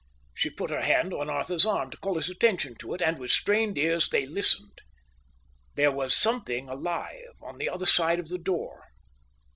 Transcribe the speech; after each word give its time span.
She 0.33 0.49
put 0.49 0.71
her 0.71 0.81
hand 0.81 1.13
on 1.13 1.29
Arthur's 1.29 1.63
arm 1.63 1.91
to 1.91 1.97
call 1.97 2.15
his 2.15 2.27
attention 2.27 2.73
to 2.79 2.95
it, 2.95 3.03
and 3.03 3.19
with 3.19 3.29
strained 3.29 3.77
ears 3.77 4.09
they 4.09 4.25
listened. 4.25 4.81
There 5.75 5.91
was 5.91 6.11
something 6.17 6.67
alive 6.67 7.33
on 7.39 7.59
the 7.59 7.69
other 7.69 7.85
side 7.85 8.17
of 8.19 8.29
the 8.29 8.39
door. 8.39 8.87